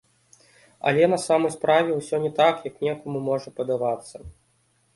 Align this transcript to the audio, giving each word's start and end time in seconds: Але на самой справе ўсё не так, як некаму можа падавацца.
Але 0.91 1.03
на 1.11 1.19
самой 1.25 1.51
справе 1.57 1.91
ўсё 1.99 2.15
не 2.25 2.31
так, 2.41 2.55
як 2.71 2.75
некаму 2.89 3.23
можа 3.29 3.49
падавацца. 3.61 4.17